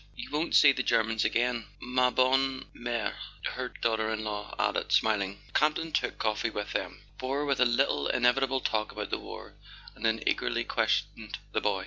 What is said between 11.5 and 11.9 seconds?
the son.